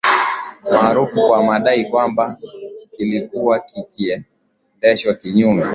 marufuku 0.71 1.27
kwa 1.27 1.43
madai 1.43 1.85
kwamba 1.85 2.37
kilikuwa 2.91 3.59
kikiendeshwa 3.59 5.13
kinyume 5.13 5.63